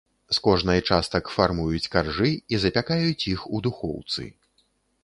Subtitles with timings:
[0.35, 4.29] З кожнай частак фармуюць каржы і запякаюць іх у духоўцы.